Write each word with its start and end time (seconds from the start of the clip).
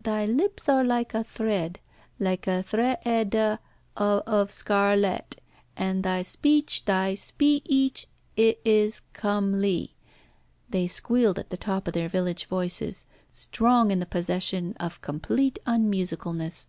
"Thy 0.00 0.24
lips 0.24 0.68
are 0.68 0.84
like 0.84 1.14
a 1.14 1.24
thread, 1.24 1.80
like 2.20 2.46
a 2.46 2.62
thre 2.62 2.94
eda 3.04 3.58
o 3.96 4.22
of 4.24 4.52
scar 4.52 4.96
let, 4.96 5.40
and 5.76 6.04
thy 6.04 6.22
speech, 6.22 6.84
thy 6.84 7.16
spee 7.16 7.60
eech 7.68 8.06
i 8.38 8.56
is 8.64 9.02
come 9.12 9.60
ly," 9.60 9.88
they 10.70 10.86
squealed 10.86 11.40
at 11.40 11.50
the 11.50 11.56
top 11.56 11.88
of 11.88 11.92
their 11.92 12.08
village 12.08 12.44
voices, 12.44 13.04
strong 13.32 13.90
in 13.90 13.98
the 13.98 14.06
possession 14.06 14.74
of 14.78 15.00
complete 15.02 15.58
unmusicalness. 15.66 16.68